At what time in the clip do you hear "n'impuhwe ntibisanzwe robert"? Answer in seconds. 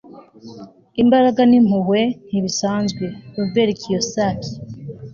1.49-3.71